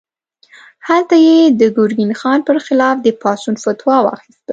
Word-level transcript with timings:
هلته 0.87 1.15
یې 1.27 1.39
د 1.59 1.61
ګرګین 1.77 2.11
خان 2.19 2.39
پر 2.47 2.57
خلاف 2.65 2.95
د 3.01 3.07
پاڅون 3.21 3.55
فتوا 3.63 3.97
واخیسته. 4.03 4.47